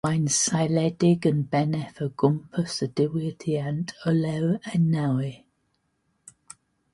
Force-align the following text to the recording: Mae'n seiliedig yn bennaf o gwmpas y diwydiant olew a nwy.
Mae'n 0.05 0.23
seiliedig 0.35 1.25
yn 1.29 1.43
bennaf 1.51 1.99
o 2.05 2.07
gwmpas 2.23 2.77
y 2.87 2.87
diwydiant 3.01 3.93
olew 4.13 4.51
a 4.73 4.83
nwy. 4.87 5.31